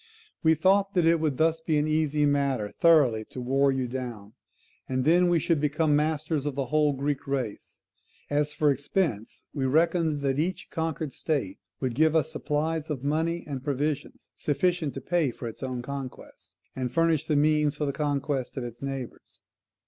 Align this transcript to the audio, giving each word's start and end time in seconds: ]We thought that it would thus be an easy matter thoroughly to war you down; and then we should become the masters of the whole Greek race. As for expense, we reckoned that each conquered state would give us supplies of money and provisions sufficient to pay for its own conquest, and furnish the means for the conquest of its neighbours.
]We 0.43 0.55
thought 0.55 0.95
that 0.95 1.05
it 1.05 1.19
would 1.19 1.37
thus 1.37 1.61
be 1.61 1.77
an 1.77 1.87
easy 1.87 2.25
matter 2.25 2.69
thoroughly 2.71 3.23
to 3.25 3.39
war 3.39 3.71
you 3.71 3.87
down; 3.87 4.33
and 4.89 5.05
then 5.05 5.29
we 5.29 5.37
should 5.37 5.61
become 5.61 5.91
the 5.91 5.97
masters 5.97 6.47
of 6.47 6.55
the 6.55 6.65
whole 6.65 6.93
Greek 6.93 7.27
race. 7.27 7.83
As 8.27 8.51
for 8.51 8.71
expense, 8.71 9.43
we 9.53 9.67
reckoned 9.67 10.21
that 10.21 10.39
each 10.39 10.71
conquered 10.71 11.13
state 11.13 11.59
would 11.79 11.93
give 11.93 12.15
us 12.15 12.31
supplies 12.31 12.89
of 12.89 13.03
money 13.03 13.43
and 13.45 13.63
provisions 13.63 14.29
sufficient 14.35 14.95
to 14.95 15.01
pay 15.01 15.29
for 15.29 15.47
its 15.47 15.61
own 15.61 15.83
conquest, 15.83 16.55
and 16.75 16.91
furnish 16.91 17.25
the 17.25 17.35
means 17.35 17.75
for 17.75 17.85
the 17.85 17.93
conquest 17.93 18.57
of 18.57 18.63
its 18.63 18.81
neighbours. 18.81 19.43